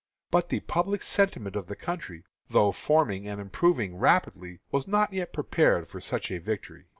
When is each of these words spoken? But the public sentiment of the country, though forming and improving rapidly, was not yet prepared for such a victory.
But 0.31 0.49
the 0.49 0.61
public 0.61 1.03
sentiment 1.03 1.55
of 1.55 1.67
the 1.67 1.75
country, 1.75 2.23
though 2.49 2.71
forming 2.71 3.27
and 3.27 3.39
improving 3.39 3.97
rapidly, 3.97 4.59
was 4.71 4.87
not 4.87 5.13
yet 5.13 5.31
prepared 5.31 5.87
for 5.87 6.01
such 6.01 6.31
a 6.31 6.39
victory. 6.39 6.87